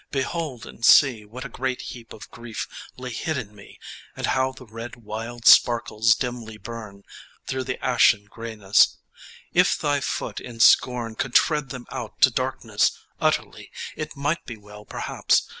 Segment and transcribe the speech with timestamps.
[0.09, 2.67] Behold and see What a great heap of grief
[2.97, 3.77] lay hid in me,
[4.15, 7.03] And how the red wild sparkles dimly burn
[7.45, 8.97] Through the ashen greyness.
[9.53, 14.57] If thy foot in scorn Could tread them out to darkness utterly, It might be
[14.57, 15.43] well perhaps.